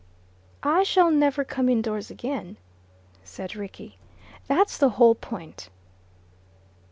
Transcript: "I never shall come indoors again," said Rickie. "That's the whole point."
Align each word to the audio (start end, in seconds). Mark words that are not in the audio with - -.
"I 0.63 0.83
never 1.11 1.43
shall 1.43 1.45
come 1.45 1.69
indoors 1.69 2.09
again," 2.09 2.57
said 3.23 3.55
Rickie. 3.55 3.99
"That's 4.47 4.75
the 4.79 4.89
whole 4.97 5.13
point." 5.13 5.69